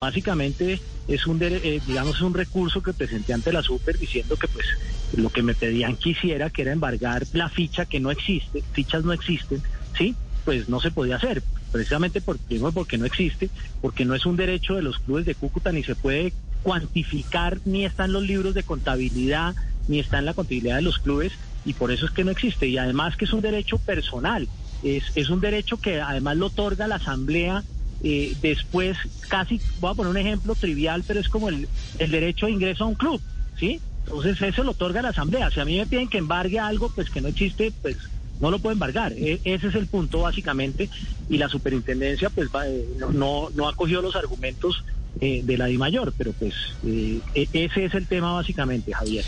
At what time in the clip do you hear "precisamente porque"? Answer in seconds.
11.72-12.60